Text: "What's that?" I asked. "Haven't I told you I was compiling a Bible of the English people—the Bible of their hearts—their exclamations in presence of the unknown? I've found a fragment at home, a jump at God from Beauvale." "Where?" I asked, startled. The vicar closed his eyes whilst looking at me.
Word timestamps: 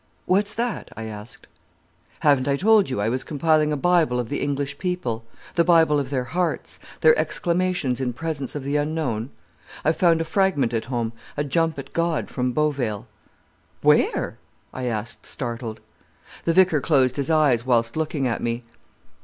"What's 0.25 0.55
that?" 0.55 0.89
I 0.97 1.03
asked. 1.03 1.45
"Haven't 2.21 2.47
I 2.47 2.55
told 2.55 2.89
you 2.89 2.99
I 2.99 3.07
was 3.07 3.23
compiling 3.23 3.71
a 3.71 3.77
Bible 3.77 4.19
of 4.19 4.29
the 4.29 4.41
English 4.41 4.79
people—the 4.79 5.63
Bible 5.63 5.99
of 5.99 6.09
their 6.09 6.23
hearts—their 6.23 7.15
exclamations 7.19 8.01
in 8.01 8.11
presence 8.11 8.55
of 8.55 8.63
the 8.63 8.77
unknown? 8.77 9.29
I've 9.85 9.97
found 9.97 10.19
a 10.19 10.25
fragment 10.25 10.73
at 10.73 10.85
home, 10.85 11.13
a 11.37 11.43
jump 11.43 11.77
at 11.77 11.93
God 11.93 12.31
from 12.31 12.51
Beauvale." 12.51 13.05
"Where?" 13.83 14.39
I 14.73 14.85
asked, 14.85 15.27
startled. 15.27 15.79
The 16.45 16.53
vicar 16.53 16.81
closed 16.81 17.17
his 17.17 17.29
eyes 17.29 17.63
whilst 17.63 17.95
looking 17.95 18.27
at 18.27 18.41
me. 18.41 18.63